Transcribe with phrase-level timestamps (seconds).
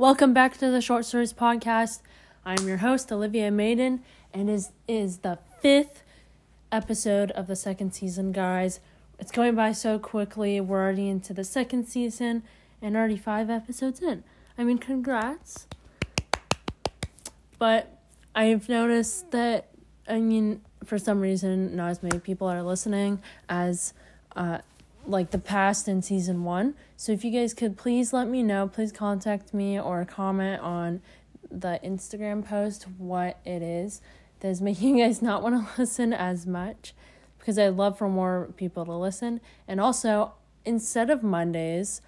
[0.00, 2.00] Welcome back to the Short Stories Podcast.
[2.42, 4.02] I'm your host, Olivia Maiden,
[4.32, 6.04] and is is the fifth
[6.72, 8.80] episode of the second season, guys.
[9.18, 10.58] It's going by so quickly.
[10.58, 12.44] We're already into the second season
[12.80, 14.24] and already five episodes in.
[14.56, 15.66] I mean, congrats.
[17.58, 17.98] But
[18.34, 19.68] I've noticed that
[20.08, 23.20] I mean, for some reason, not as many people are listening
[23.50, 23.92] as
[24.34, 24.60] uh,
[25.06, 26.74] like the past in season one.
[26.96, 31.00] So if you guys could please let me know, please contact me or comment on
[31.50, 34.00] the Instagram post what it is
[34.40, 36.94] that is making you guys not want to listen as much
[37.38, 39.40] because I'd love for more people to listen.
[39.66, 42.02] And also, instead of Mondays,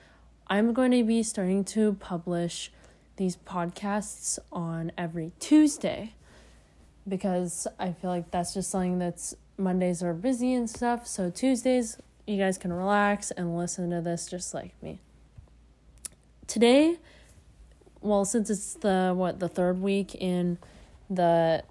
[0.46, 2.70] I'm going to be starting to publish
[3.16, 6.14] these podcasts on every Tuesday
[7.08, 11.06] because I feel like that's just something that's Mondays are busy and stuff.
[11.06, 15.00] So Tuesdays you guys can relax and listen to this just like me.
[16.46, 16.98] Today,
[18.00, 20.58] well, since it's the what the third week in
[21.08, 21.62] the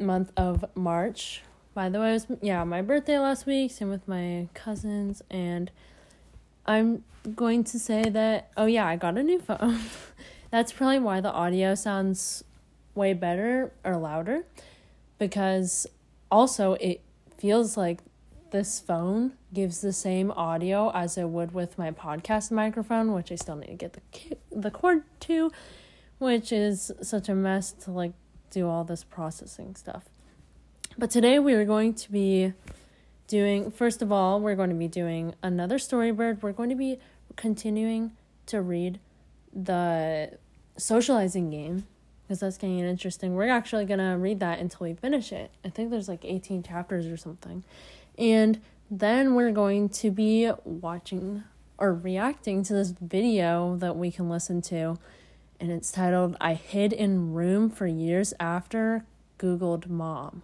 [0.00, 1.42] month of March.
[1.74, 5.70] By the way, was yeah, my birthday last week, same with my cousins, and
[6.66, 7.04] I'm
[7.34, 9.80] going to say that oh yeah, I got a new phone.
[10.50, 12.42] That's probably why the audio sounds
[12.94, 14.44] way better or louder
[15.18, 15.86] because
[16.30, 17.00] also it
[17.36, 18.00] feels like
[18.50, 23.36] this phone gives the same audio as it would with my podcast microphone, which I
[23.36, 25.50] still need to get the the cord to,
[26.18, 28.12] which is such a mess to like
[28.50, 30.04] do all this processing stuff.
[30.96, 32.52] But today we are going to be
[33.26, 36.42] doing first of all, we're going to be doing another storybird.
[36.42, 36.98] We're going to be
[37.36, 38.12] continuing
[38.46, 38.98] to read
[39.52, 40.38] the
[40.76, 41.86] socializing game
[42.22, 43.34] because that's getting interesting.
[43.34, 45.50] We're actually going to read that until we finish it.
[45.64, 47.64] I think there's like 18 chapters or something.
[48.18, 48.60] And
[48.90, 51.44] then we're going to be watching
[51.76, 54.98] or reacting to this video that we can listen to.
[55.60, 59.04] And it's titled I Hid in Room for Years After
[59.38, 60.42] Googled Mom.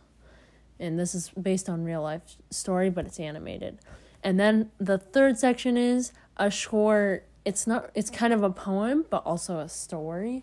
[0.78, 3.78] And this is based on real life story, but it's animated.
[4.22, 9.04] And then the third section is a short it's not it's kind of a poem
[9.10, 10.42] but also a story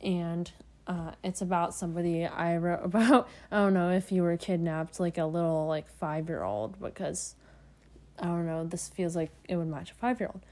[0.00, 0.52] and
[0.86, 3.28] uh, it's about somebody I wrote about.
[3.50, 7.34] I don't know if you were kidnapped, like a little like five year old, because
[8.18, 8.64] I don't know.
[8.64, 10.42] This feels like it would match a five year old.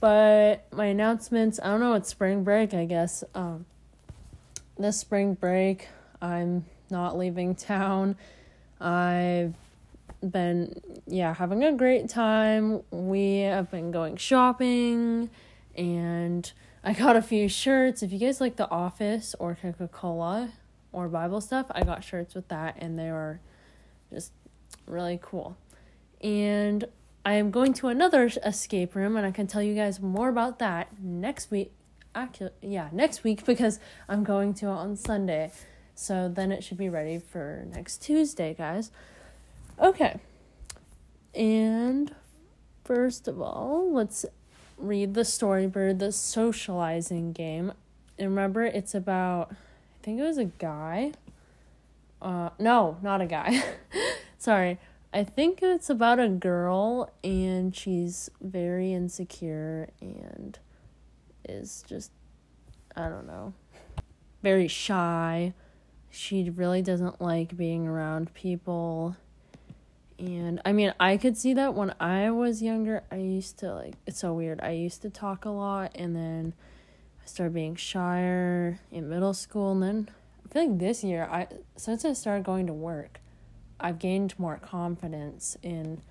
[0.00, 1.94] But my announcements, I don't know.
[1.94, 3.22] It's spring break, I guess.
[3.34, 3.66] Um,
[4.76, 5.88] this spring break,
[6.20, 8.16] I'm not leaving town.
[8.80, 9.54] I've
[10.28, 12.82] been yeah having a great time.
[12.90, 15.30] We have been going shopping
[15.76, 16.52] and
[16.84, 18.02] I got a few shirts.
[18.02, 20.52] If you guys like The Office or Coca Cola
[20.90, 23.40] or Bible stuff, I got shirts with that, and they were
[24.12, 24.32] just
[24.86, 25.56] really cool.
[26.20, 26.84] And
[27.24, 30.58] I am going to another escape room, and I can tell you guys more about
[30.58, 31.72] that next week.
[32.16, 33.78] Actually, yeah, next week because
[34.08, 35.52] I'm going to it on Sunday.
[35.94, 38.90] So then it should be ready for next Tuesday, guys.
[39.80, 40.18] Okay.
[41.32, 42.12] And
[42.84, 44.26] first of all, let's
[44.82, 47.72] read the Storybird, the socializing game.
[48.18, 51.12] And remember, it's about, I think it was a guy.
[52.20, 53.62] Uh, no, not a guy.
[54.38, 54.78] Sorry.
[55.14, 60.58] I think it's about a girl and she's very insecure and
[61.46, 62.10] is just,
[62.96, 63.52] I don't know,
[64.42, 65.52] very shy.
[66.10, 69.16] She really doesn't like being around people
[70.18, 73.02] and I mean, I could see that when I was younger.
[73.10, 74.60] I used to like, it's so weird.
[74.62, 76.54] I used to talk a lot, and then
[77.22, 79.72] I started being shyer in middle school.
[79.72, 80.10] And then
[80.44, 83.20] I feel like this year, I since I started going to work,
[83.80, 86.02] I've gained more confidence in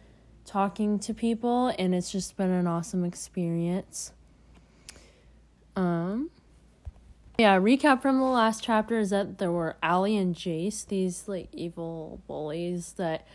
[0.46, 4.12] talking to people, and it's just been an awesome experience.
[5.76, 6.30] Um,
[7.38, 11.48] yeah, recap from the last chapter is that there were Allie and Jace, these like
[11.54, 13.26] evil bullies that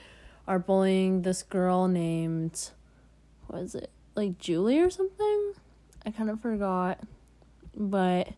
[0.47, 2.71] are bullying this girl named
[3.47, 5.53] what is it like Julie or something?
[6.05, 7.01] I kind of forgot,
[7.75, 8.29] but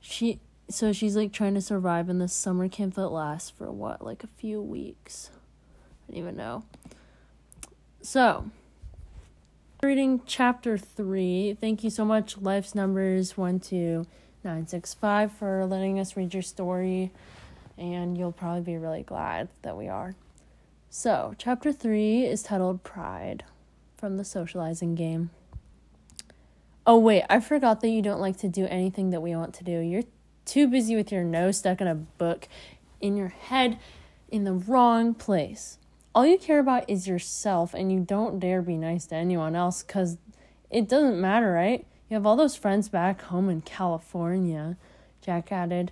[0.00, 4.04] she so she's like trying to survive in this summer camp that lasts for what
[4.04, 5.30] like a few weeks.
[6.08, 6.64] I don't even know.
[8.00, 8.50] So,
[9.82, 11.56] reading chapter three.
[11.60, 14.06] Thank you so much, Life's Numbers one two
[14.42, 17.12] nine six five, for letting us read your story,
[17.76, 20.14] and you'll probably be really glad that we are.
[20.88, 23.44] So, chapter 3 is titled Pride
[23.96, 25.30] from the socializing game.
[26.86, 29.64] Oh, wait, I forgot that you don't like to do anything that we want to
[29.64, 29.80] do.
[29.80, 30.04] You're
[30.44, 32.48] too busy with your nose stuck in a book
[33.00, 33.78] in your head
[34.28, 35.78] in the wrong place.
[36.14, 39.82] All you care about is yourself, and you don't dare be nice to anyone else
[39.82, 40.16] because
[40.70, 41.84] it doesn't matter, right?
[42.08, 44.76] You have all those friends back home in California,
[45.20, 45.90] Jack added,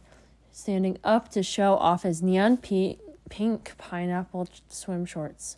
[0.52, 3.00] standing up to show off his neon pink
[3.78, 5.56] pineapple swim shorts.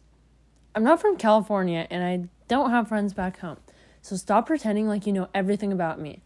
[0.74, 3.58] I'm not from California and I don't have friends back home,
[4.00, 6.22] so stop pretending like you know everything about me.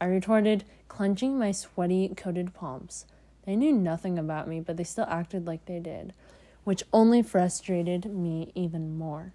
[0.00, 3.06] I retorted, clenching my sweaty, coated palms.
[3.44, 6.12] They knew nothing about me, but they still acted like they did,
[6.64, 9.32] which only frustrated me even more.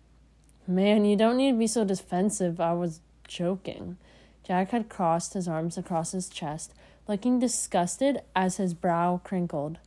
[0.67, 2.59] Man, you don't need to be so defensive.
[2.61, 3.97] I was joking.
[4.43, 6.73] Jack had crossed his arms across his chest,
[7.07, 9.79] looking disgusted as his brow crinkled.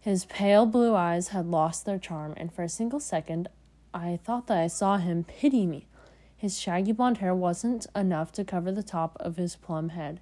[0.00, 3.48] His pale blue eyes had lost their charm, and for a single second
[3.92, 5.86] I thought that I saw him pity me.
[6.36, 10.20] His shaggy blond hair wasn't enough to cover the top of his plum head.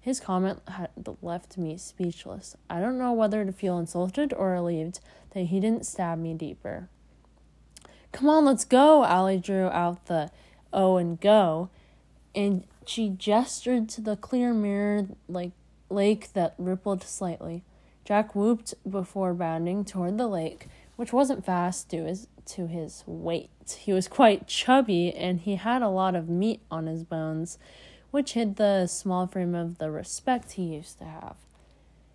[0.00, 0.88] His comment had
[1.20, 2.56] left me speechless.
[2.70, 5.00] I don't know whether to feel insulted or relieved
[5.34, 6.88] that he didn't stab me deeper.
[8.12, 9.04] Come on, let's go.
[9.04, 10.30] Allie drew out the
[10.72, 11.68] O and go,
[12.34, 15.52] and she gestured to the clear mirror like
[15.90, 17.62] lake that rippled slightly.
[18.08, 23.50] Jack whooped before bounding toward the lake, which wasn't fast due his, to his weight.
[23.78, 27.58] He was quite chubby and he had a lot of meat on his bones,
[28.10, 31.36] which hid the small frame of the respect he used to have.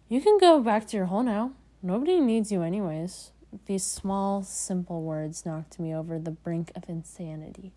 [0.09, 1.51] You can go back to your hole now.
[1.83, 3.29] Nobody needs you, anyways.
[3.67, 7.71] These small, simple words knocked me over the brink of insanity.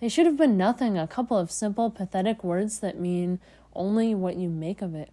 [0.00, 3.40] They should have been nothing, a couple of simple, pathetic words that mean
[3.74, 5.10] only what you make of it.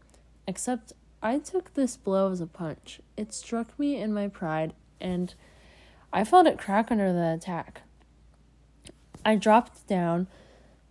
[0.48, 3.02] Except I took this blow as a punch.
[3.18, 5.34] It struck me in my pride, and
[6.14, 7.82] I felt it crack under the attack.
[9.26, 10.28] I dropped down,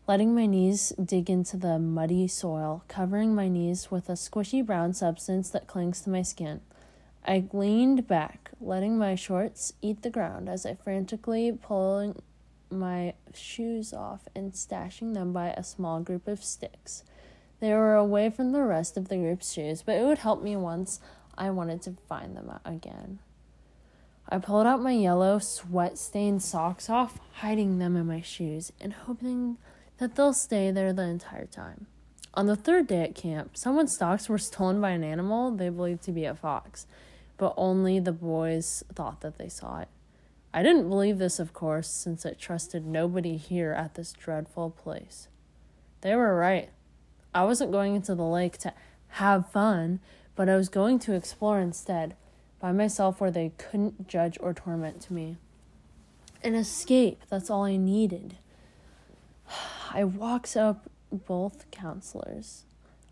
[0.06, 4.92] letting my knees dig into the muddy soil, covering my knees with a squishy brown
[4.92, 6.60] substance that clings to my skin.
[7.26, 12.20] I leaned back, letting my shorts eat the ground as I frantically pulling
[12.70, 17.02] my shoes off and stashing them by a small group of sticks.
[17.60, 20.56] They were away from the rest of the group's shoes, but it would help me
[20.56, 21.00] once
[21.36, 23.18] I wanted to find them again.
[24.28, 28.92] I pulled out my yellow, sweat stained socks off, hiding them in my shoes, and
[28.92, 29.56] hoping
[29.98, 31.86] that they'll stay there the entire time.
[32.34, 36.02] On the third day at camp, someone's socks were stolen by an animal they believed
[36.02, 36.86] to be a fox,
[37.36, 39.88] but only the boys thought that they saw it.
[40.52, 45.28] I didn't believe this, of course, since I trusted nobody here at this dreadful place.
[46.02, 46.70] They were right.
[47.34, 48.72] I wasn't going into the lake to
[49.08, 50.00] have fun,
[50.34, 52.14] but I was going to explore instead,
[52.60, 55.36] by myself where they couldn't judge or torment me.
[56.42, 58.36] An escape, that's all I needed.
[59.92, 62.64] I walked up both counselors,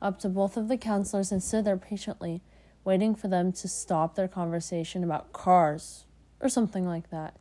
[0.03, 2.43] up to both of the counselors and stood there patiently,
[2.85, 6.05] waiting for them to stop their conversation about cars
[6.41, 7.35] or something like that.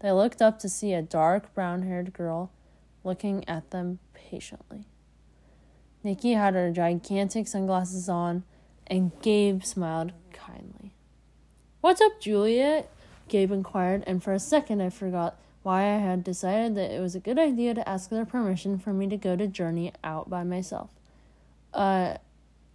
[0.00, 2.50] They looked up to see a dark brown haired girl
[3.02, 4.86] looking at them patiently.
[6.04, 8.44] Nikki had her gigantic sunglasses on,
[8.86, 10.92] and Gabe smiled kindly.
[11.80, 12.90] What's up, Juliet?
[13.28, 17.14] Gabe inquired, and for a second I forgot why I had decided that it was
[17.14, 20.44] a good idea to ask their permission for me to go to Journey out by
[20.44, 20.90] myself.
[21.72, 22.18] Uh,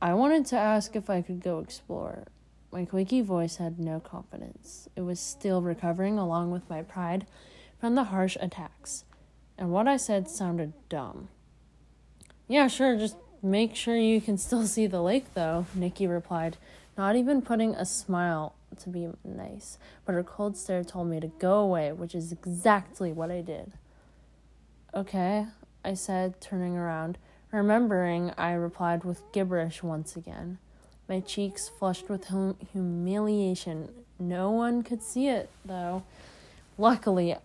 [0.01, 2.25] I wanted to ask if I could go explore.
[2.71, 4.89] My quaky voice had no confidence.
[4.95, 7.27] It was still recovering along with my pride
[7.79, 9.05] from the harsh attacks.
[9.55, 11.29] And what I said sounded dumb.
[12.47, 16.57] Yeah, sure, just make sure you can still see the lake, though, Nikki replied,
[16.97, 19.77] not even putting a smile to be nice.
[20.05, 23.71] But her cold stare told me to go away, which is exactly what I did.
[24.93, 25.45] Okay,
[25.83, 27.17] I said, turning around.
[27.51, 30.57] Remembering, I replied with gibberish once again.
[31.07, 33.89] My cheeks flushed with hum- humiliation.
[34.19, 36.03] No one could see it, though.
[36.77, 37.35] Luckily,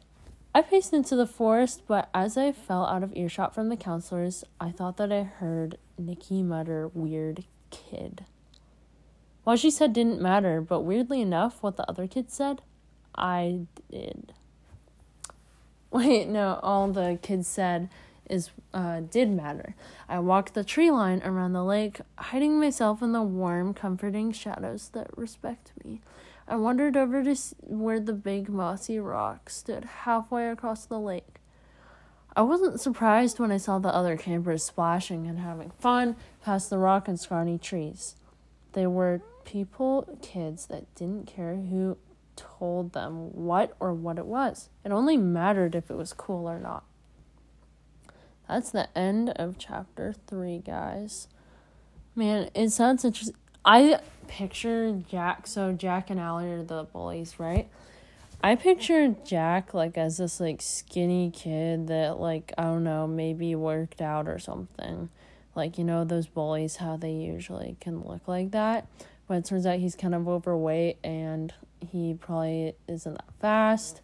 [0.56, 4.44] I paced into the forest, but as I fell out of earshot from the counselors,
[4.60, 8.24] I thought that I heard Nikki mutter, Weird kid.
[9.42, 12.62] What she said didn't matter, but weirdly enough, what the other kids said,
[13.16, 14.32] I did.
[15.90, 17.88] Wait, no, all the kids said
[18.30, 19.74] is uh, did matter.
[20.08, 24.88] I walked the tree line around the lake, hiding myself in the warm, comforting shadows
[24.94, 26.00] that respect me.
[26.46, 31.40] I wandered over to where the big mossy rock stood halfway across the lake.
[32.36, 36.78] I wasn't surprised when I saw the other campers splashing and having fun past the
[36.78, 38.16] rock and scrawny trees.
[38.72, 41.96] They were people, kids that didn't care who
[42.34, 44.68] told them what or what it was.
[44.84, 46.84] It only mattered if it was cool or not.
[48.48, 51.28] That's the end of chapter three, guys.
[52.14, 53.36] Man, it sounds interesting.
[53.64, 55.46] I picture Jack.
[55.46, 57.68] So Jack and Allie are the bullies, right?
[58.42, 63.54] I picture Jack like as this like skinny kid that like I don't know, maybe
[63.54, 65.08] worked out or something.
[65.54, 68.86] Like, you know, those bullies how they usually can look like that.
[69.26, 74.02] But it turns out he's kind of overweight and he probably isn't that fast.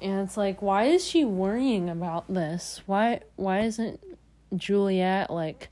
[0.00, 2.82] And it's like, why is she worrying about this?
[2.86, 4.00] Why why isn't
[4.54, 5.68] Juliet like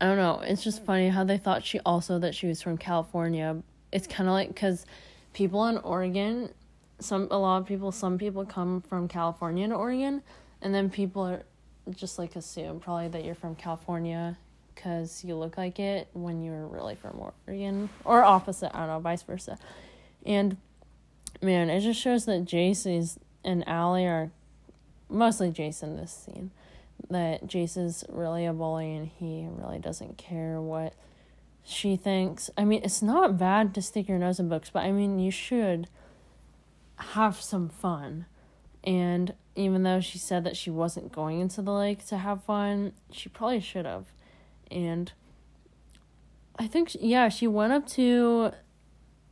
[0.00, 0.40] I don't know.
[0.40, 3.62] It's just funny how they thought she also that she was from California.
[3.92, 4.86] It's kind of like cuz
[5.32, 6.50] people in Oregon
[6.98, 10.22] some a lot of people some people come from California to Oregon
[10.62, 11.42] and then people are
[11.90, 14.38] just like assume probably that you're from California
[14.76, 19.00] cuz you look like it when you're really from Oregon or opposite, I don't know,
[19.00, 19.58] vice versa.
[20.24, 20.56] And
[21.42, 24.30] man, it just shows that Jace and Allie are
[25.08, 26.50] mostly Jason this scene.
[27.08, 30.94] That Jace is really a bully and he really doesn't care what
[31.64, 32.50] she thinks.
[32.56, 35.30] I mean, it's not bad to stick your nose in books, but I mean, you
[35.30, 35.88] should
[36.96, 38.26] have some fun.
[38.84, 42.92] And even though she said that she wasn't going into the lake to have fun,
[43.10, 44.06] she probably should have.
[44.70, 45.12] And
[46.58, 48.52] I think, yeah, she went up to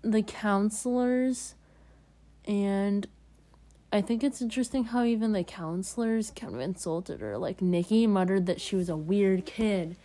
[0.02, 1.54] the counselors,
[2.46, 3.06] and
[3.90, 7.38] I think it's interesting how even the counselors kind of insulted her.
[7.38, 9.97] Like, Nikki muttered that she was a weird kid.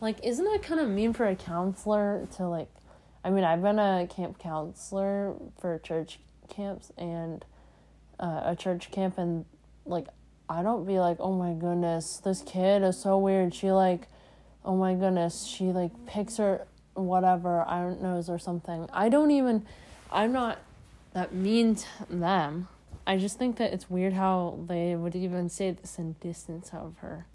[0.00, 2.68] Like, isn't that kind of mean for a counselor to, like,
[3.26, 7.44] I mean, I've been a camp counselor for church camps and
[8.20, 9.44] uh, a church camp and
[9.84, 10.06] like
[10.48, 13.52] I don't be like, oh my goodness, this kid is so weird.
[13.52, 14.06] She like,
[14.64, 18.88] oh my goodness, she like picks her whatever I don't knows or something.
[18.92, 19.66] I don't even,
[20.10, 20.58] I'm not
[21.14, 22.68] that mean to them.
[23.06, 26.96] I just think that it's weird how they would even say this in distance of
[26.98, 27.26] her.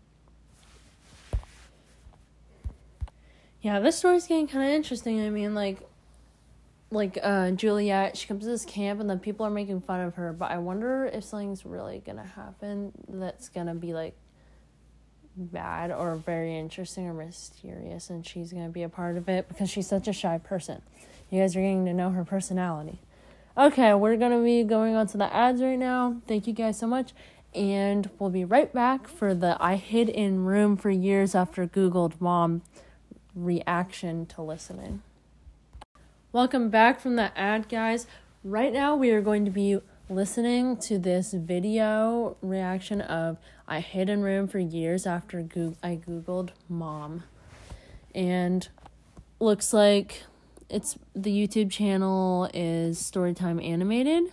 [3.61, 5.21] Yeah, this story's getting kind of interesting.
[5.21, 5.79] I mean, like,
[6.89, 10.15] like uh Juliet, she comes to this camp and then people are making fun of
[10.15, 14.15] her, but I wonder if something's really gonna happen that's gonna be like
[15.37, 19.69] bad or very interesting or mysterious and she's gonna be a part of it because
[19.69, 20.81] she's such a shy person.
[21.29, 22.99] You guys are getting to know her personality.
[23.57, 26.21] Okay, we're gonna be going on to the ads right now.
[26.25, 27.11] Thank you guys so much.
[27.53, 32.21] And we'll be right back for the I hid in room for years after Googled
[32.21, 32.61] mom
[33.35, 35.01] reaction to listening.
[36.31, 38.07] Welcome back from the ad, guys.
[38.41, 39.79] Right now, we are going to be
[40.09, 46.51] listening to this video reaction of I hid in room for years after I googled
[46.69, 47.23] mom,
[48.15, 48.69] and
[49.41, 50.23] looks like
[50.71, 54.31] it's the YouTube channel is Storytime Animated,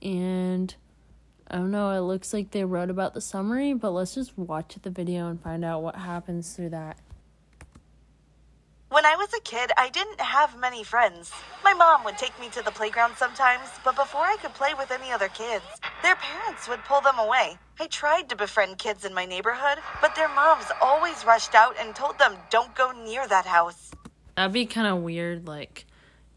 [0.00, 0.74] and
[1.50, 1.90] I don't know.
[1.90, 5.42] It looks like they wrote about the summary, but let's just watch the video and
[5.42, 6.96] find out what happens through that.
[8.90, 11.32] When I was a kid, I didn't have many friends.
[11.64, 14.92] My mom would take me to the playground sometimes, but before I could play with
[14.92, 15.64] any other kids,
[16.02, 17.56] their parents would pull them away.
[17.80, 21.96] I tried to befriend kids in my neighborhood, but their moms always rushed out and
[21.96, 23.90] told them don't go near that house.
[24.36, 25.86] That'd be kind of weird, like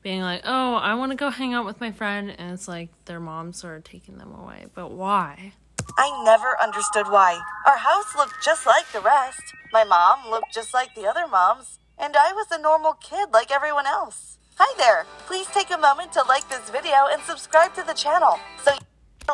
[0.01, 2.89] being like, oh, I want to go hang out with my friend, and it's like
[3.05, 4.65] their moms are taking them away.
[4.73, 5.53] But why?
[5.97, 7.39] I never understood why.
[7.65, 9.41] Our house looked just like the rest.
[9.71, 11.79] My mom looked just like the other moms.
[11.97, 14.37] And I was a normal kid like everyone else.
[14.57, 15.05] Hi there!
[15.27, 18.71] Please take a moment to like this video and subscribe to the channel so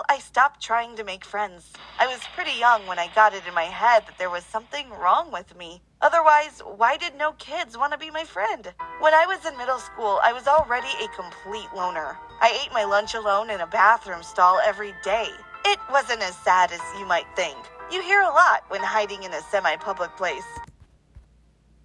[0.07, 1.71] I stopped trying to make friends.
[1.99, 4.89] I was pretty young when I got it in my head that there was something
[4.89, 5.81] wrong with me.
[6.01, 8.73] Otherwise, why did no kids want to be my friend?
[8.99, 12.17] When I was in middle school, I was already a complete loner.
[12.39, 15.27] I ate my lunch alone in a bathroom stall every day.
[15.65, 17.57] It wasn't as sad as you might think.
[17.91, 20.47] You hear a lot when hiding in a semi public place.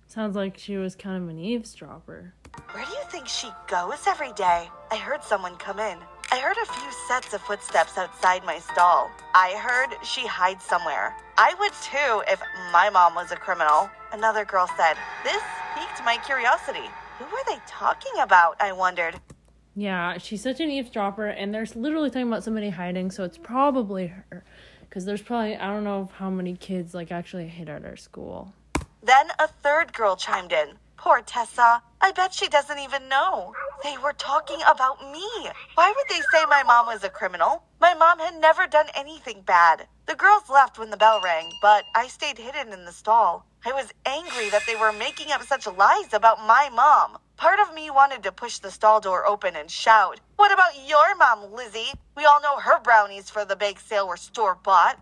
[0.07, 2.33] Sounds like she was kind of an eavesdropper.
[2.71, 4.71] Where do you think she goes every day?
[4.91, 5.99] I heard someone come in.
[6.37, 9.11] I heard a few sets of footsteps outside my stall.
[9.35, 11.17] I heard she hides somewhere.
[11.39, 12.43] I would too if
[12.75, 13.89] my mom was a criminal.
[14.13, 15.43] Another girl said, This
[15.75, 16.91] piqued my curiosity.
[17.19, 18.57] Who were they talking about?
[18.61, 19.19] I wondered.
[19.75, 24.09] Yeah, she's such an eavesdropper, and they're literally talking about somebody hiding, so it's probably
[24.09, 24.45] her.
[24.83, 28.53] Because there's probably, I don't know how many kids like actually hid at our school.
[29.03, 30.75] Then a third girl chimed in.
[30.99, 31.81] Poor Tessa.
[32.01, 33.53] I bet she doesn't even know.
[33.83, 35.27] They were talking about me.
[35.75, 37.63] Why would they say my mom was a criminal?
[37.81, 39.87] My mom had never done anything bad.
[40.07, 43.47] The girls left when the bell rang, but I stayed hidden in the stall.
[43.65, 47.19] I was angry that they were making up such lies about my mom.
[47.37, 51.17] Part of me wanted to push the stall door open and shout, What about your
[51.17, 51.93] mom, Lizzie?
[52.17, 54.99] We all know her brownies for the bake sale were store bought.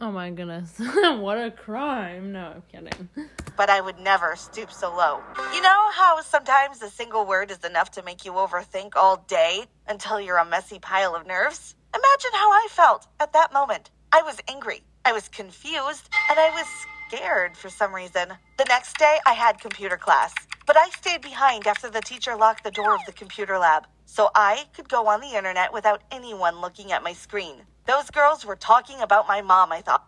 [0.00, 0.74] Oh my goodness.
[0.78, 2.32] what a crime.
[2.32, 3.08] No, I'm kidding.
[3.56, 5.20] but I would never stoop so low.
[5.54, 9.64] You know how sometimes a single word is enough to make you overthink all day
[9.86, 11.74] until you're a messy pile of nerves?
[11.94, 13.90] Imagine how I felt at that moment.
[14.12, 16.66] I was angry, I was confused, and I was
[17.08, 18.28] scared for some reason.
[18.58, 20.34] The next day, I had computer class,
[20.66, 24.30] but I stayed behind after the teacher locked the door of the computer lab so
[24.34, 27.56] I could go on the internet without anyone looking at my screen.
[27.86, 30.06] Those girls were talking about my mom, I thought.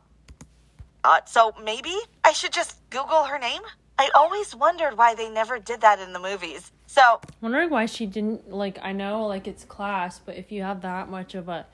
[1.05, 3.63] Uh, so maybe I should just Google her name?
[3.99, 6.71] I always wondered why they never did that in the movies.
[6.87, 10.83] So, wondering why she didn't like I know like it's class, but if you have
[10.83, 11.67] that much of a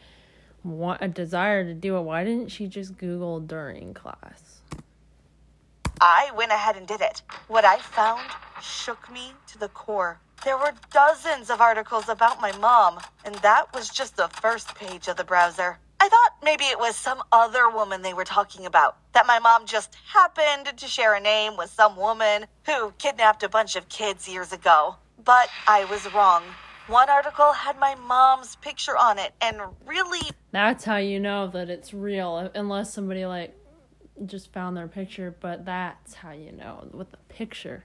[0.63, 4.61] want a desire to do it, why didn't she just Google during class?
[6.01, 7.23] I went ahead and did it.
[7.49, 8.23] What I found
[8.63, 10.19] shook me to the core.
[10.45, 15.09] There were dozens of articles about my mom, and that was just the first page
[15.09, 15.79] of the browser.
[16.05, 18.99] I thought maybe it was some other woman they were talking about.
[19.15, 23.49] That my mom just happened to share a name with some woman who kidnapped a
[23.49, 24.97] bunch of kids years ago.
[25.25, 26.43] But I was wrong.
[26.89, 29.57] One article had my mom's picture on it, and
[29.87, 30.29] really.
[30.51, 33.57] That's how you know that it's real, unless somebody like
[34.27, 37.85] just found their picture, but that's how you know with the picture.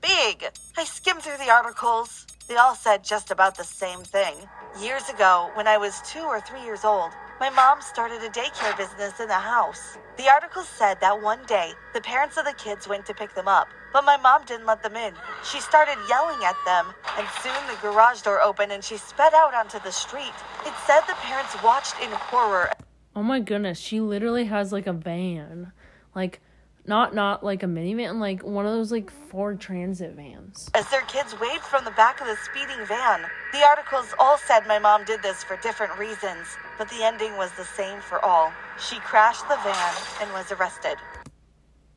[0.00, 0.44] Big!
[0.76, 2.26] I skimmed through the articles.
[2.48, 4.34] They all said just about the same thing.
[4.80, 8.76] Years ago, when I was two or three years old, my mom started a daycare
[8.76, 9.98] business in the house.
[10.16, 13.48] The article said that one day, the parents of the kids went to pick them
[13.48, 15.14] up, but my mom didn't let them in.
[15.44, 16.86] She started yelling at them,
[17.16, 20.34] and soon the garage door opened and she sped out onto the street.
[20.66, 22.70] It said the parents watched in horror.
[23.14, 25.72] Oh my goodness, she literally has like a van.
[26.14, 26.40] Like,
[26.88, 30.70] not not like a minivan, like one of those like Ford Transit vans.
[30.74, 33.20] As their kids waved from the back of the speeding van,
[33.52, 37.52] the articles all said my mom did this for different reasons, but the ending was
[37.52, 38.50] the same for all.
[38.80, 40.96] She crashed the van and was arrested.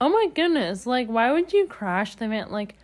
[0.02, 2.52] Oh my goodness, like why would you crash the van?
[2.52, 2.76] Like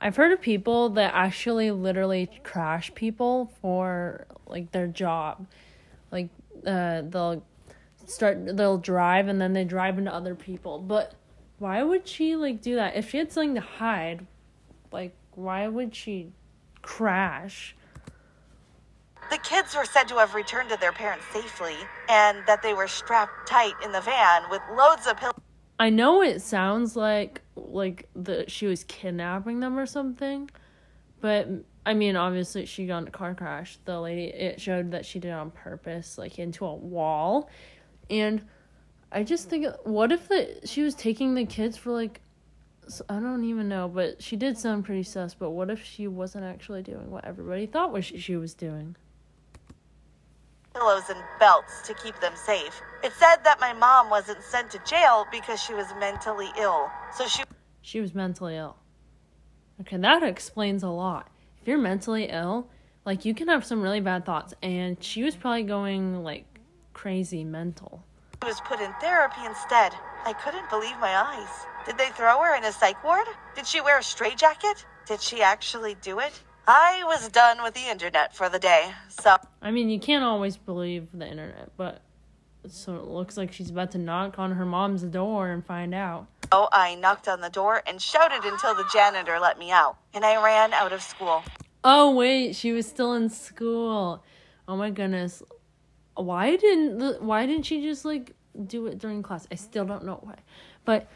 [0.00, 5.46] I've heard of people that actually literally crash people for like their job.
[6.10, 6.28] Like
[6.66, 7.44] uh they'll
[8.06, 10.80] start they'll drive and then they drive into other people.
[10.80, 11.14] But
[11.62, 12.96] why would she like do that?
[12.96, 14.26] If she had something to hide,
[14.90, 16.32] like why would she
[16.82, 17.76] crash?
[19.30, 21.76] The kids were said to have returned to their parents safely
[22.08, 25.34] and that they were strapped tight in the van with loads of pills.
[25.78, 30.50] I know it sounds like like the she was kidnapping them or something,
[31.20, 31.46] but
[31.86, 33.78] I mean obviously she got in a car crash.
[33.84, 37.48] The lady it showed that she did it on purpose, like into a wall,
[38.10, 38.42] and
[39.14, 42.22] I just think, what if the she was taking the kids for like,
[43.10, 45.34] I don't even know, but she did sound pretty sus.
[45.34, 48.96] But what if she wasn't actually doing what everybody thought was she was doing?
[50.74, 52.80] Pillows and belts to keep them safe.
[53.04, 56.90] It said that my mom wasn't sent to jail because she was mentally ill.
[57.14, 57.42] So she
[57.82, 58.76] she was mentally ill.
[59.82, 61.28] Okay, that explains a lot.
[61.60, 62.70] If you're mentally ill,
[63.04, 66.46] like you can have some really bad thoughts, and she was probably going like
[66.94, 68.04] crazy mental
[68.42, 69.92] was put in therapy instead.
[70.24, 71.48] I couldn't believe my eyes.
[71.86, 73.26] Did they throw her in a psych ward?
[73.54, 74.84] Did she wear a straitjacket?
[75.06, 76.40] Did she actually do it?
[76.66, 79.36] I was done with the internet for the day, so.
[79.60, 82.02] I mean, you can't always believe the internet, but
[82.68, 86.26] so it looks like she's about to knock on her mom's door and find out.
[86.52, 90.24] Oh, I knocked on the door and shouted until the janitor let me out, and
[90.24, 91.42] I ran out of school.
[91.82, 94.22] Oh, wait, she was still in school.
[94.68, 95.42] Oh my goodness
[96.14, 98.34] why didn't the why didn't she just like
[98.66, 99.46] do it during class?
[99.50, 100.36] I still don't know why.
[100.84, 101.08] But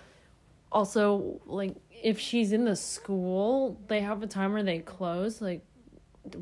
[0.72, 5.64] also like if she's in the school, they have a time where they close like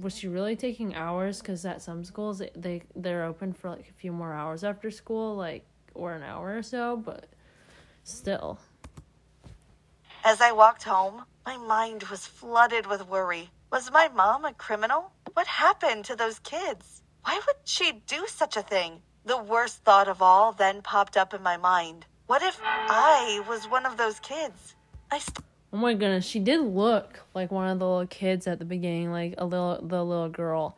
[0.01, 3.93] was she really taking hours cuz at some schools they they're open for like a
[3.93, 7.27] few more hours after school like or an hour or so, but
[8.03, 8.59] still.
[10.25, 13.51] As I walked home, my mind was flooded with worry.
[13.71, 15.13] Was my mom a criminal?
[15.35, 17.03] What happened to those kids?
[17.25, 19.01] Why would she do such a thing?
[19.25, 22.05] The worst thought of all then popped up in my mind.
[22.27, 24.75] What if I was one of those kids?
[25.11, 25.39] I st-
[25.73, 29.11] Oh my goodness, she did look like one of the little kids at the beginning,
[29.11, 30.77] like a little the little girl.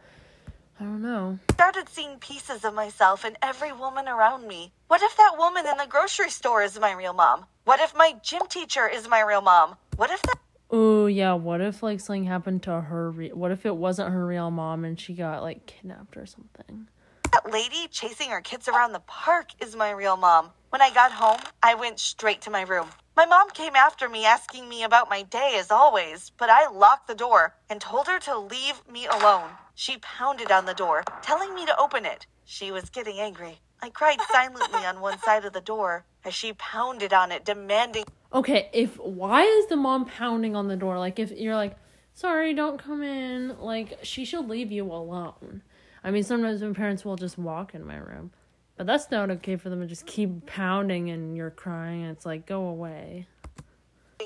[0.80, 1.38] I don't know.
[1.50, 4.72] Started seeing pieces of myself in every woman around me.
[4.86, 7.46] What if that woman in the grocery store is my real mom?
[7.64, 9.76] What if my gym teacher is my real mom?
[9.96, 10.38] What if that
[10.70, 13.10] Oh yeah, what if like something happened to her?
[13.10, 16.88] Re- what if it wasn't her real mom and she got like kidnapped or something?
[17.32, 20.50] That lady chasing her kids around the park is my real mom.
[20.70, 22.88] When I got home, I went straight to my room.
[23.16, 27.06] My mom came after me asking me about my day as always, but I locked
[27.06, 29.50] the door and told her to leave me alone.
[29.74, 32.26] She pounded on the door, telling me to open it.
[32.44, 33.60] She was getting angry.
[33.80, 38.04] I cried silently on one side of the door as she pounded on it, demanding
[38.32, 40.98] Okay, if why is the mom pounding on the door?
[40.98, 41.76] Like if you're like,
[42.14, 45.62] sorry, don't come in, like she should leave you alone.
[46.02, 48.32] I mean, sometimes my parents will just walk in my room,
[48.76, 52.02] but that's not okay for them to just keep pounding and you're crying.
[52.02, 53.26] And it's like, go away.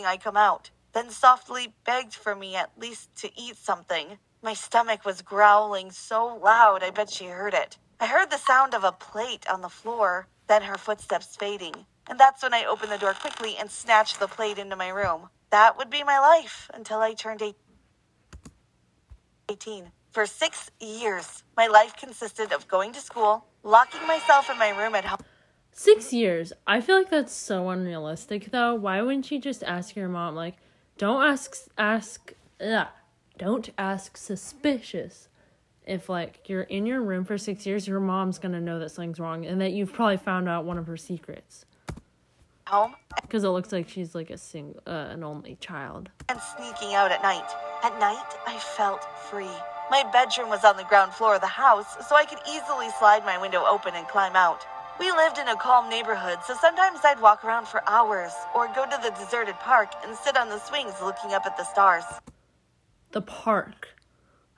[0.04, 4.18] I come out, then softly begged for me at least to eat something.
[4.42, 7.76] My stomach was growling so loud, I bet she heard it.
[7.98, 11.74] I heard the sound of a plate on the floor, then her footsteps fading.
[12.08, 15.28] And that's when I opened the door quickly and snatched the plate into my room.
[15.50, 17.42] That would be my life until I turned
[19.48, 19.90] 18.
[20.12, 24.94] For six years, my life consisted of going to school, locking myself in my room
[24.94, 25.20] at home.
[25.72, 26.52] Six years.
[26.66, 28.74] I feel like that's so unrealistic, though.
[28.74, 30.56] Why wouldn't you just ask your mom, like,
[30.98, 32.88] don't ask, ask, ugh,
[33.38, 35.28] don't ask suspicious.
[35.86, 39.18] If like you're in your room for six years, your mom's gonna know that something's
[39.18, 41.64] wrong and that you've probably found out one of her secrets.
[42.70, 46.08] Home Because it looks like she's like a single, uh, an only child.
[46.28, 47.48] and sneaking out at night.
[47.82, 49.56] At night, I felt free.
[49.90, 53.24] My bedroom was on the ground floor of the house, so I could easily slide
[53.24, 54.64] my window open and climb out.
[55.00, 58.84] We lived in a calm neighborhood, so sometimes I'd walk around for hours or go
[58.84, 62.04] to the deserted park and sit on the swings looking up at the stars.
[63.10, 63.88] The park.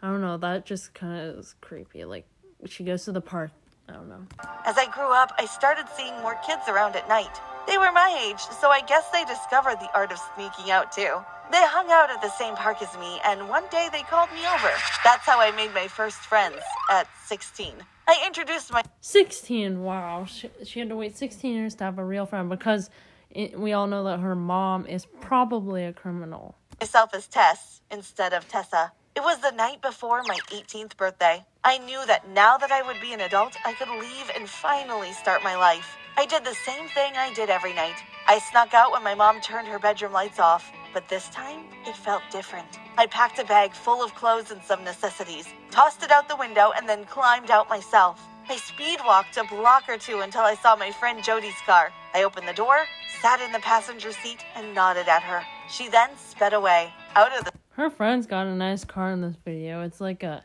[0.03, 0.37] I don't know.
[0.37, 2.05] That just kind of is creepy.
[2.05, 2.27] Like
[2.67, 3.53] she goes to the park.
[3.89, 4.27] I don't know.
[4.67, 7.41] As I grew up, I started seeing more kids around at night.
[7.67, 11.21] They were my age, so I guess they discovered the art of sneaking out too.
[11.51, 14.41] They hung out at the same park as me, and one day they called me
[14.55, 14.71] over.
[15.05, 17.75] That's how I made my first friends at 16.
[18.09, 22.05] I introduced my 16 wow she, she had to wait 16 years to have a
[22.05, 22.91] real friend because
[23.31, 28.33] it, we all know that her mom is probably a criminal myself as Tess instead
[28.33, 28.91] of Tessa.
[29.15, 31.45] It was the night before my 18th birthday.
[31.63, 35.13] I knew that now that I would be an adult, I could leave and finally
[35.13, 35.97] start my life.
[36.17, 37.97] I did the same thing I did every night.
[38.27, 41.95] I snuck out when my mom turned her bedroom lights off, but this time it
[41.95, 42.79] felt different.
[42.97, 46.73] I packed a bag full of clothes and some necessities, tossed it out the window,
[46.75, 48.19] and then climbed out myself.
[48.49, 51.93] I speed walked a block or two until I saw my friend Jody's car.
[52.15, 52.79] I opened the door,
[53.21, 55.43] sat in the passenger seat, and nodded at her.
[55.69, 57.52] She then sped away, out of the
[57.83, 60.45] her friend's got a nice car in this video it's like a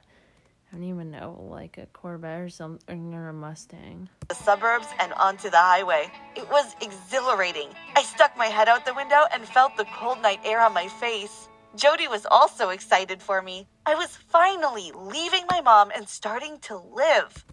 [0.71, 5.13] i don't even know like a corvette or something or a mustang the suburbs and
[5.13, 6.11] onto the highway.
[6.35, 7.69] It was exhilarating.
[7.95, 10.87] I stuck my head out the window and felt the cold night air on my
[10.89, 11.47] face.
[11.77, 13.67] Jody was also excited for me.
[13.85, 17.45] I was finally leaving my mom and starting to live.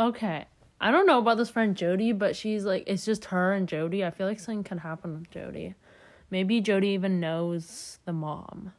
[0.00, 0.46] okay
[0.80, 4.04] i don't know about this friend jody but she's like it's just her and jody
[4.04, 5.74] i feel like something could happen with jody
[6.30, 8.72] maybe jody even knows the mom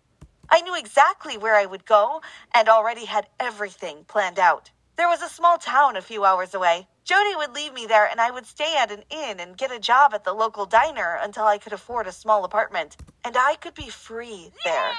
[0.49, 2.21] I knew exactly where I would go
[2.53, 4.71] and already had everything planned out.
[4.97, 6.87] There was a small town a few hours away.
[7.03, 9.79] Jody would leave me there and I would stay at an inn and get a
[9.79, 12.97] job at the local diner until I could afford a small apartment.
[13.23, 14.91] And I could be free there.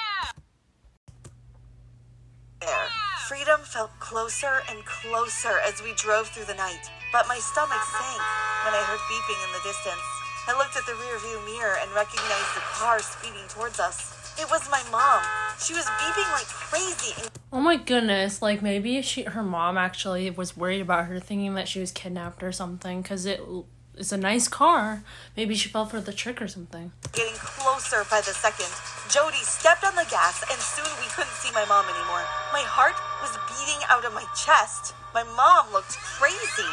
[2.60, 2.86] There.
[3.28, 8.22] Freedom felt closer and closer as we drove through the night, but my stomach sank
[8.64, 10.02] when I heard beeping in the distance.
[10.48, 14.17] I looked at the rearview mirror and recognized the car speeding towards us.
[14.38, 15.22] It was my mom.
[15.58, 20.56] She was beeping like crazy oh my goodness like maybe she her mom actually was
[20.56, 24.16] worried about her thinking that she was kidnapped or something because it it is a
[24.16, 25.02] nice car
[25.36, 28.70] maybe she fell for the trick or something getting closer by the second.
[29.10, 32.22] Jody stepped on the gas, and soon we couldn't see my mom anymore.
[32.52, 34.94] My heart was beating out of my chest.
[35.14, 36.70] My mom looked crazy.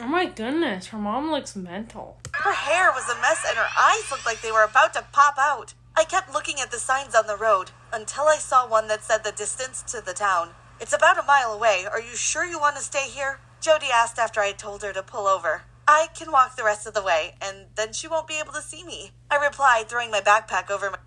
[0.00, 4.10] oh my goodness her mom looks mental Her hair was a mess, and her eyes
[4.10, 5.74] looked like they were about to pop out.
[5.96, 9.24] I kept looking at the signs on the road until I saw one that said
[9.24, 10.50] the distance to the town.
[10.80, 11.84] It's about a mile away.
[11.90, 13.38] Are you sure you want to stay here?
[13.60, 15.62] Jody asked after I told her to pull over.
[15.86, 18.62] I can walk the rest of the way, and then she won't be able to
[18.62, 19.12] see me.
[19.30, 20.98] I replied, throwing my backpack over my.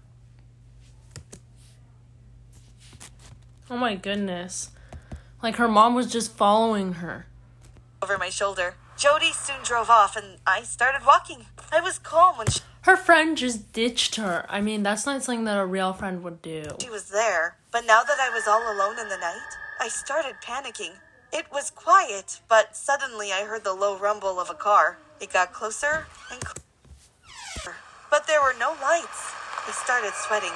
[3.70, 4.72] oh my goodness
[5.42, 7.28] like her mom was just following her
[8.02, 8.76] over my shoulder.
[8.98, 11.46] Jody soon drove off, and I started walking.
[11.72, 15.44] I was calm when she, her friend just ditched her i mean that's not something
[15.44, 17.58] that a real friend would do she was there.
[17.72, 20.94] But now that I was all alone in the night, I started panicking.
[21.32, 24.98] It was quiet, but suddenly I heard the low rumble of a car.
[25.20, 27.76] It got closer and closer.
[28.10, 29.34] But there were no lights.
[29.68, 30.56] I started sweating,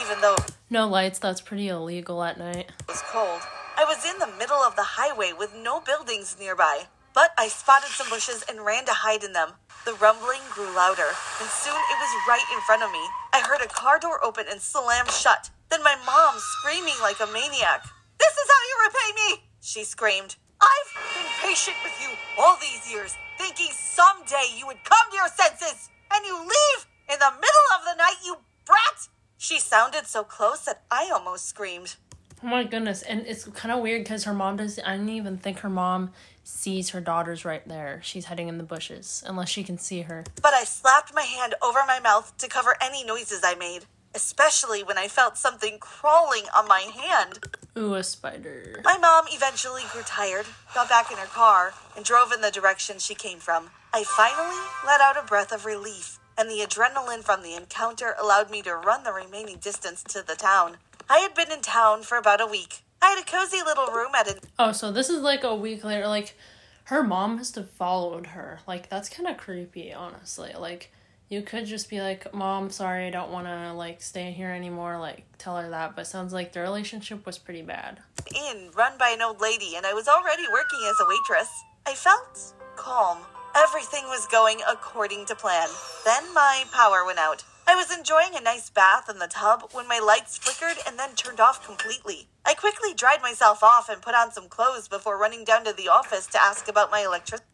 [0.00, 3.40] even though it no lights that's pretty illegal at night It was cold.
[3.76, 6.84] I was in the middle of the highway with no buildings nearby.
[7.14, 9.52] But I spotted some bushes and ran to hide in them.
[9.84, 13.04] The rumbling grew louder, and soon it was right in front of me.
[13.32, 15.50] I heard a car door open and slam shut.
[15.70, 17.84] Then my mom screaming like a maniac.
[18.18, 19.42] This is how you repay me!
[19.60, 20.36] She screamed.
[20.60, 25.28] I've been patient with you all these years, thinking someday you would come to your
[25.28, 29.08] senses, and you leave In the middle of the night, you brat!
[29.36, 31.96] She sounded so close that I almost screamed.
[32.42, 33.02] Oh my goodness.
[33.02, 34.84] And it's kind of weird because her mom doesn't.
[34.84, 36.12] I didn't even think her mom
[36.44, 38.00] sees her daughter's right there.
[38.02, 40.24] She's hiding in the bushes, unless she can see her.
[40.40, 44.82] But I slapped my hand over my mouth to cover any noises I made, especially
[44.82, 47.38] when I felt something crawling on my hand.
[47.76, 48.80] Ooh, a spider.
[48.84, 52.98] My mom eventually grew tired, got back in her car, and drove in the direction
[52.98, 53.70] she came from.
[53.92, 58.50] I finally let out a breath of relief, and the adrenaline from the encounter allowed
[58.50, 60.78] me to run the remaining distance to the town.
[61.08, 62.82] I had been in town for about a week.
[63.02, 65.82] I had a cozy little room at an Oh, so this is like a week
[65.82, 66.06] later.
[66.06, 66.36] Like,
[66.84, 68.60] her mom must have followed her.
[68.66, 70.52] Like, that's kind of creepy, honestly.
[70.56, 70.92] Like,
[71.28, 74.98] you could just be like, Mom, sorry, I don't want to, like, stay here anymore.
[74.98, 75.96] Like, tell her that.
[75.96, 78.00] But sounds like the relationship was pretty bad.
[78.34, 81.50] inn run by an old lady, and I was already working as a waitress.
[81.86, 83.18] I felt calm.
[83.56, 85.68] Everything was going according to plan.
[86.04, 87.44] Then my power went out.
[87.66, 91.14] I was enjoying a nice bath in the tub when my lights flickered and then
[91.14, 92.28] turned off completely.
[92.44, 95.88] I quickly dried myself off and put on some clothes before running down to the
[95.88, 97.46] office to ask about my electricity.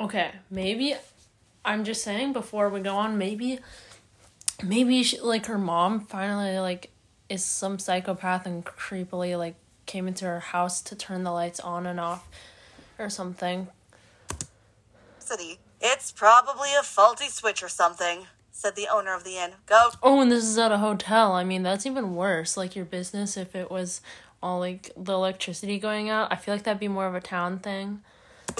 [0.00, 0.94] Okay, maybe
[1.64, 3.58] I'm just saying before we go on, maybe
[4.62, 6.90] maybe she, like her mom finally like
[7.28, 11.86] is some psychopath and creepily like came into her house to turn the lights on
[11.86, 12.28] and off
[12.98, 13.68] or something.
[15.80, 18.26] It's probably a faulty switch or something,
[18.58, 19.52] said the owner of the inn.
[19.66, 21.30] Go Oh, and this is at a hotel.
[21.32, 22.56] I mean, that's even worse.
[22.56, 24.00] Like your business if it was
[24.42, 26.32] all like the electricity going out.
[26.32, 28.02] I feel like that'd be more of a town thing.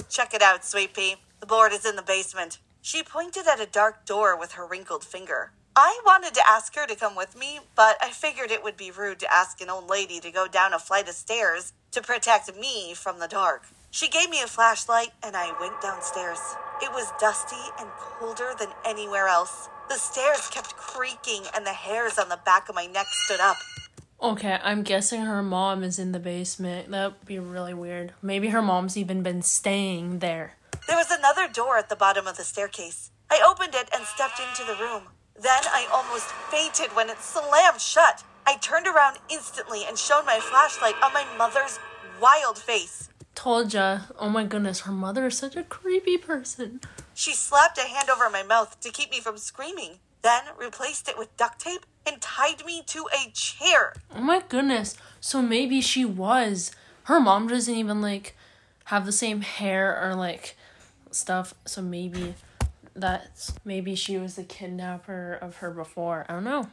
[0.09, 1.17] check it out, Sweet Pea.
[1.41, 2.59] The board is in the basement.
[2.81, 5.51] She pointed at a dark door with her wrinkled finger.
[5.75, 8.91] I wanted to ask her to come with me, but I figured it would be
[8.91, 12.55] rude to ask an old lady to go down a flight of stairs to protect
[12.55, 13.65] me from the dark.
[13.91, 16.39] She gave me a flashlight and I went downstairs.
[16.81, 19.67] It was dusty and colder than anywhere else.
[19.89, 23.57] The stairs kept creaking and the hairs on the back of my neck stood up.
[24.21, 26.91] Okay, I'm guessing her mom is in the basement.
[26.91, 28.13] That'd be really weird.
[28.21, 30.55] Maybe her mom's even been staying there.
[30.87, 33.11] There was another door at the bottom of the staircase.
[33.31, 35.03] I opened it and stepped into the room.
[35.35, 38.23] Then I almost fainted when it slammed shut.
[38.45, 41.79] I turned around instantly and shone my flashlight on my mother's
[42.21, 43.09] wild face.
[43.39, 43.99] Told ya.
[44.19, 46.81] Oh my goodness, her mother is such a creepy person.
[47.13, 51.17] She slapped a hand over my mouth to keep me from screaming, then replaced it
[51.17, 53.93] with duct tape and tied me to a chair.
[54.13, 54.97] Oh my goodness.
[55.21, 56.71] So maybe she was.
[57.03, 58.35] Her mom doesn't even like
[58.85, 60.57] have the same hair or like
[61.09, 61.53] stuff.
[61.63, 62.35] So maybe
[62.93, 66.25] that's maybe she was the kidnapper of her before.
[66.27, 66.67] I don't know.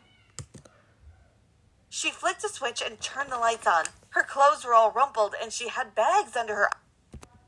[1.88, 3.84] She flicked a switch and turned the lights on.
[4.16, 6.70] Her clothes were all rumpled and she had bags under her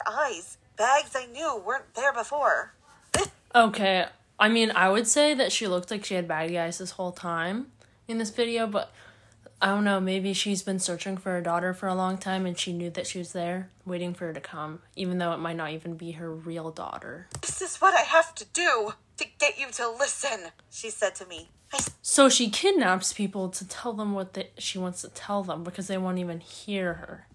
[0.07, 0.59] eyes.
[0.77, 2.75] Bags I knew weren't there before.
[3.55, 4.05] Okay.
[4.39, 7.13] I mean, I would say that she looked like she had baggy eyes this whole
[7.13, 7.69] time
[8.07, 8.93] in this video, but
[9.63, 9.99] I don't know.
[9.99, 13.07] Maybe she's been searching for her daughter for a long time and she knew that
[13.07, 16.13] she was there, waiting for her to come, even though it might not even be
[16.13, 17.29] her real daughter.
[17.41, 21.25] This is what I have to do to get you to listen, she said to
[21.25, 21.49] me.
[22.03, 25.99] So she kidnaps people to tell them what she wants to tell them because they
[25.99, 27.27] won't even hear her.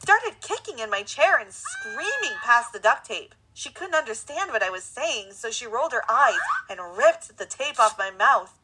[0.00, 3.34] started kicking in my chair and screaming past the duct tape.
[3.54, 6.38] She couldn't understand what I was saying, so she rolled her eyes
[6.70, 8.58] and ripped the tape off my mouth.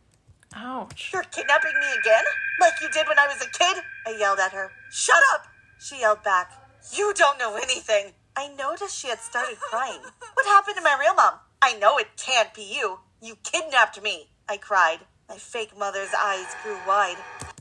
[0.55, 1.11] Ouch.
[1.13, 2.25] You're kidnapping me again?
[2.61, 3.83] Like you did when I was a kid?
[4.07, 4.71] I yelled at her.
[4.91, 5.47] Shut up!
[5.79, 6.53] She yelled back.
[6.93, 8.13] You don't know anything.
[8.37, 10.01] I noticed she had started crying.
[10.35, 11.35] What happened to my real mom?
[11.61, 13.01] I know it can't be you.
[13.21, 14.31] You kidnapped me.
[14.49, 15.01] I cried.
[15.29, 17.19] My fake mother's eyes grew wide.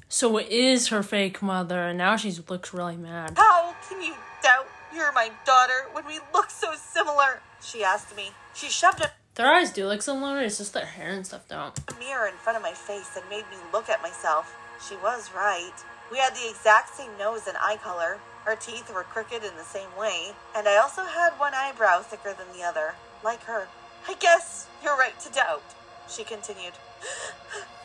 [0.07, 3.33] So it is her fake mother, and now she looks really mad.
[3.35, 7.41] How can you doubt you're my daughter when we look so similar?
[7.61, 8.31] She asked me.
[8.53, 11.77] She shoved a Their eyes do look similar, it's just their hair and stuff don't.
[11.89, 14.55] A mirror in front of my face and made me look at myself.
[14.87, 15.73] She was right.
[16.09, 18.19] We had the exact same nose and eye color.
[18.45, 22.33] Our teeth were crooked in the same way, and I also had one eyebrow thicker
[22.33, 22.95] than the other,
[23.25, 23.67] like her.
[24.07, 25.63] I guess you're right to doubt,
[26.09, 26.73] she continued.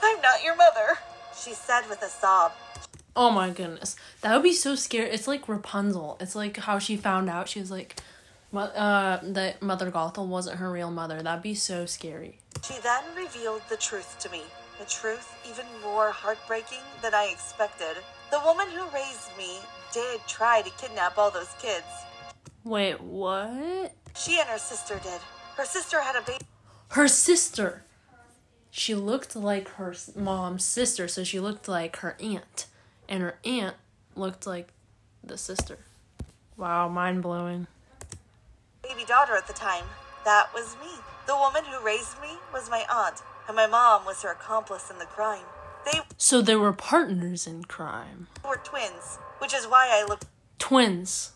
[0.03, 0.99] I'm not your mother,
[1.37, 2.53] she said with a sob.
[3.15, 3.97] Oh my goodness.
[4.23, 5.11] That would be so scary.
[5.11, 6.17] It's like Rapunzel.
[6.21, 8.01] It's like how she found out she was like,
[8.55, 11.23] uh, that Mother Gothel wasn't her real mother.
[11.23, 12.39] That'd be so scary.
[12.63, 14.43] She then revealed the truth to me.
[14.81, 17.97] A truth even more heartbreaking than I expected.
[18.31, 19.59] The woman who raised me
[19.93, 21.85] did try to kidnap all those kids.
[22.65, 23.95] Wait, what?
[24.17, 25.21] She and her sister did.
[25.57, 26.45] Her sister had a baby.
[26.89, 27.85] Her sister.
[28.75, 32.67] She looked like her mom's sister, so she looked like her aunt.
[33.07, 33.77] And her aunt
[34.17, 34.69] looked like
[35.23, 35.79] the sister.
[36.57, 37.67] Wow, mind blowing.
[38.83, 39.85] baby daughter at the time.
[40.25, 40.89] That was me.
[41.27, 43.23] The woman who raised me was my aunt.
[43.47, 45.45] and my mom was her accomplice in the crime.
[45.85, 48.29] They So they were partners in crime.
[48.43, 50.21] were twins, which is why I look
[50.59, 51.33] Twins.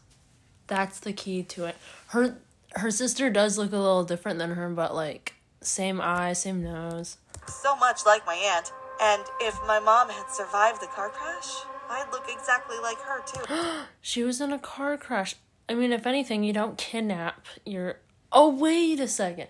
[0.68, 1.76] That's the key to it.
[2.08, 2.36] Her
[2.76, 7.18] her sister does look a little different than her, but like same eyes, same nose.
[7.48, 8.72] So much like my aunt.
[9.00, 11.48] And if my mom had survived the car crash,
[11.88, 13.84] I'd look exactly like her too.
[14.00, 15.34] She was in a car crash.
[15.68, 17.98] I mean, if anything, you don't kidnap your.
[18.32, 19.48] Oh wait a second.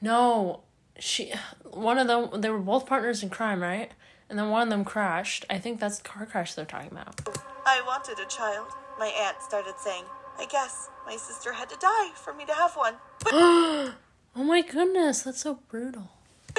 [0.00, 0.60] No,
[0.98, 1.32] she.
[1.64, 2.40] One of them.
[2.40, 3.90] They were both partners in crime, right?
[4.30, 5.44] And then one of them crashed.
[5.50, 7.20] I think that's the car crash they're talking about.
[7.66, 8.68] I wanted a child.
[8.98, 10.04] My aunt started saying,
[10.38, 12.94] I guess my sister had to die for me to have one.
[13.22, 13.32] But,
[14.36, 16.10] Oh my goodness, that's so brutal.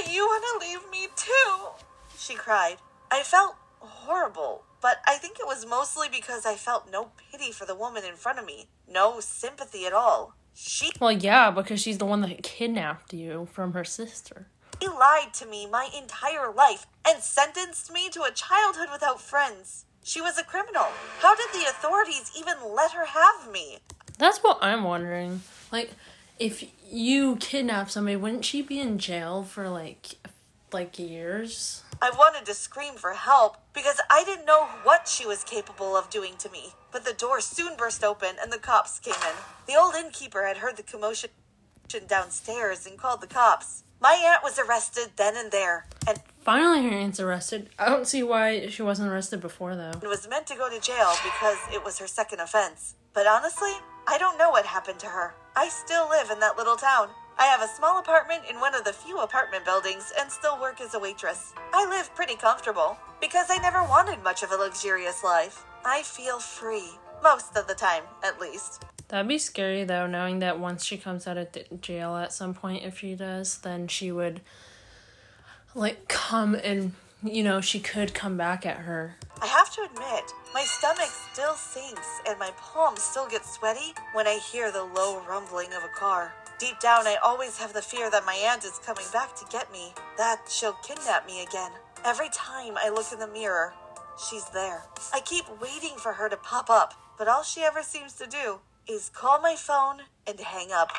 [0.03, 1.67] You want to leave me too?
[2.17, 2.77] She cried.
[3.11, 7.65] I felt horrible, but I think it was mostly because I felt no pity for
[7.65, 8.67] the woman in front of me.
[8.87, 10.35] No sympathy at all.
[10.53, 14.47] She Well, yeah, because she's the one that kidnapped you from her sister.
[14.79, 19.85] He lied to me my entire life and sentenced me to a childhood without friends.
[20.03, 20.87] She was a criminal.
[21.19, 23.79] How did the authorities even let her have me?
[24.17, 25.41] That's what I'm wondering.
[25.71, 25.91] Like,
[26.39, 30.15] if you kidnap somebody, wouldn't she be in jail for like,
[30.71, 31.83] like years?
[32.01, 36.09] I wanted to scream for help because I didn't know what she was capable of
[36.09, 36.73] doing to me.
[36.91, 39.35] But the door soon burst open and the cops came in.
[39.67, 41.29] The old innkeeper had heard the commotion
[42.07, 43.83] downstairs and called the cops.
[44.01, 47.69] My aunt was arrested then and there and Finally, her aunt's arrested.
[47.79, 49.93] I don't see why she wasn't arrested before though.
[50.03, 52.95] It was meant to go to jail because it was her second offense.
[53.13, 53.71] But honestly,
[54.07, 55.33] I don't know what happened to her.
[55.57, 57.09] I still live in that little town.
[57.37, 60.81] I have a small apartment in one of the few apartment buildings and still work
[60.81, 61.53] as a waitress.
[61.73, 65.63] I live pretty comfortable because I never wanted much of a luxurious life.
[65.85, 66.89] I feel free.
[67.23, 68.83] Most of the time, at least.
[69.07, 72.53] That'd be scary though, knowing that once she comes out of d- jail at some
[72.53, 74.41] point, if she does, then she would
[75.73, 79.15] like come and you know she could come back at her.
[79.41, 84.27] I have to admit, my stomach still sinks and my palms still get sweaty when
[84.27, 86.33] I hear the low rumbling of a car.
[86.57, 89.71] Deep down, I always have the fear that my aunt is coming back to get
[89.73, 91.71] me, that she'll kidnap me again.
[92.05, 93.73] Every time I look in the mirror,
[94.29, 94.83] she's there.
[95.13, 98.59] I keep waiting for her to pop up, but all she ever seems to do
[98.87, 100.91] is call my phone and hang up.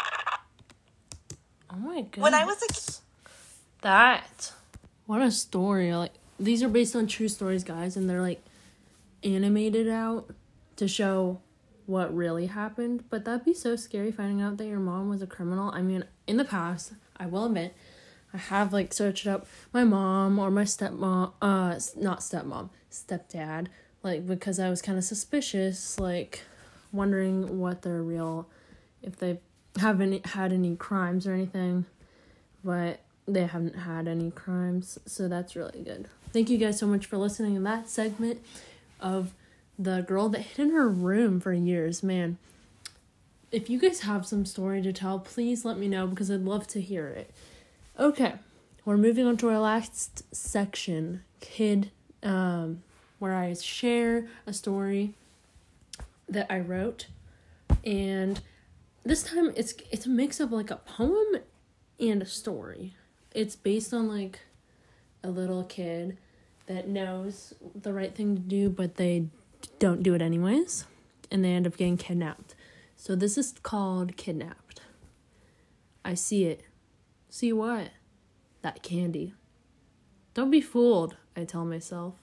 [1.71, 2.23] Oh my goodness.
[2.23, 2.97] When I was a kid,
[3.81, 4.53] That.
[5.07, 5.95] What a story.
[5.95, 8.43] Like these are based on true stories, guys, and they're like
[9.23, 10.31] animated out
[10.77, 11.41] to show
[11.87, 13.05] what really happened.
[13.09, 15.71] But that'd be so scary finding out that your mom was a criminal.
[15.71, 17.75] I mean, in the past, I will admit,
[18.35, 23.69] I have like searched up my mom or my stepmom, uh, not stepmom, stepdad,
[24.03, 26.43] like because I was kind of suspicious, like
[26.93, 28.49] wondering what their real,
[29.03, 29.41] if they
[29.79, 31.85] haven't had any crimes or anything
[32.67, 36.09] but they haven't had any crimes, so that's really good.
[36.33, 38.41] Thank you guys so much for listening to that segment
[39.01, 39.33] of
[39.79, 42.03] the girl that hid in her room for years.
[42.03, 42.39] Man,
[43.51, 46.67] if you guys have some story to tell, please let me know because I'd love
[46.69, 47.31] to hear it.
[47.99, 48.35] Okay,
[48.85, 51.91] we're moving on to our last section, kid,
[52.23, 52.83] um,
[53.19, 55.15] where I share a story
[56.29, 57.07] that I wrote,
[57.85, 58.41] and
[59.05, 61.39] this time it's it's a mix of like a poem
[61.99, 62.95] and a story.
[63.37, 64.41] It's based on like
[65.23, 66.17] a little kid
[66.69, 69.27] that knows the right thing to do, but they
[69.79, 70.87] don't do it anyways,
[71.31, 72.55] and they end up getting kidnapped.
[72.97, 74.81] So this is called Kidnapped.
[76.03, 76.63] I see it.
[77.29, 77.91] See what?
[78.63, 79.35] That candy.
[80.33, 82.15] Don't be fooled, I tell myself.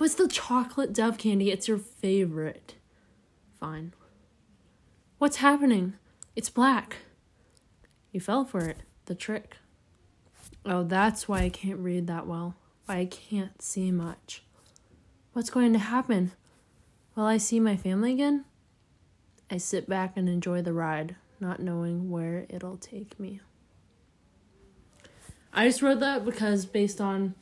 [0.00, 2.76] It's the chocolate dove candy, it's your favorite.
[3.60, 3.92] Fine.
[5.18, 5.98] What's happening?
[6.34, 6.96] It's black.
[8.10, 8.78] You fell for it.
[9.04, 9.58] The trick.
[10.64, 12.54] Oh, that's why I can't read that well.
[12.86, 14.42] Why I can't see much.
[15.32, 16.32] What's going to happen?
[17.14, 18.44] Will I see my family again?
[19.50, 23.40] I sit back and enjoy the ride, not knowing where it'll take me.
[25.52, 27.34] I just wrote that because based on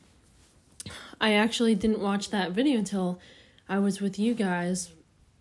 [1.19, 3.19] I actually didn't watch that video until
[3.67, 4.91] I was with you guys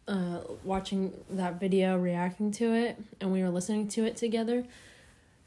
[0.08, 4.64] uh, watching that video, reacting to it, and we were listening to it together.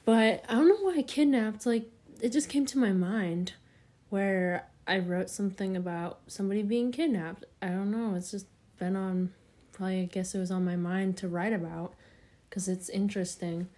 [0.05, 1.65] But I don't know why I kidnapped.
[1.65, 1.89] Like,
[2.21, 3.53] it just came to my mind
[4.09, 7.45] where I wrote something about somebody being kidnapped.
[7.61, 8.15] I don't know.
[8.15, 8.47] It's just
[8.77, 9.33] been on,
[9.71, 11.93] probably, I guess it was on my mind to write about
[12.49, 13.69] because it's interesting.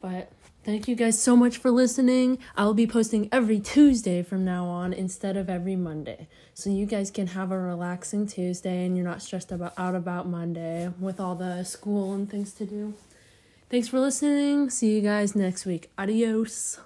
[0.00, 0.30] But
[0.64, 2.38] thank you guys so much for listening.
[2.56, 6.28] I will be posting every Tuesday from now on instead of every Monday.
[6.52, 10.26] So you guys can have a relaxing Tuesday and you're not stressed about out about
[10.26, 12.94] Monday with all the school and things to do.
[13.70, 14.68] Thanks for listening.
[14.68, 15.90] See you guys next week.
[15.96, 16.78] Adios.